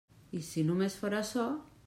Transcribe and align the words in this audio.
I 0.39 0.41
si 0.47 0.63
només 0.71 0.97
fóra 1.03 1.21
açò! 1.27 1.47